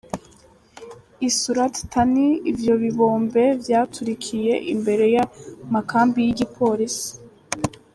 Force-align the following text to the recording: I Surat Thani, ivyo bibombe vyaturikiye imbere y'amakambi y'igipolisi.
I 1.27 1.29
Surat 1.39 1.75
Thani, 1.91 2.27
ivyo 2.51 2.73
bibombe 2.83 3.43
vyaturikiye 3.63 4.53
imbere 4.73 5.05
y'amakambi 5.15 6.19
y'igipolisi. 6.25 7.09